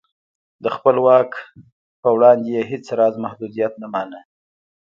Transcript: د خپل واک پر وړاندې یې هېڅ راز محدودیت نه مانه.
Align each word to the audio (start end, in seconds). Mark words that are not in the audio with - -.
د 0.63 0.65
خپل 0.75 0.95
واک 1.05 1.31
پر 2.01 2.11
وړاندې 2.15 2.47
یې 2.55 2.61
هېڅ 2.71 2.85
راز 2.99 3.15
محدودیت 3.25 3.73
نه 3.81 3.87
مانه. 3.93 4.19